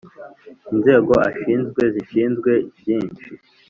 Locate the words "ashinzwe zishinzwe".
1.29-2.51